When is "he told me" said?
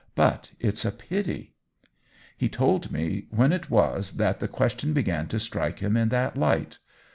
2.39-3.27